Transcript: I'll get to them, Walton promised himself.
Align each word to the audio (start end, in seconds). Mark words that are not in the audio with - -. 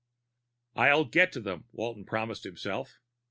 I'll 0.75 1.05
get 1.05 1.31
to 1.33 1.39
them, 1.39 1.65
Walton 1.73 2.05
promised 2.05 2.43
himself. 2.43 2.97